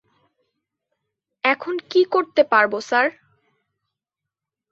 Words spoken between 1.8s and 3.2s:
কী করতে পারবো, স্যার?